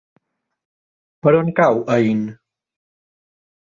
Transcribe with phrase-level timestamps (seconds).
[1.27, 2.27] Per on cau Aín?